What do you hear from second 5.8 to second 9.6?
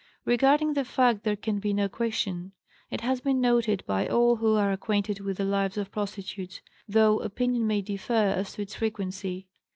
prostitutes, though opinion may differ as to its frequency.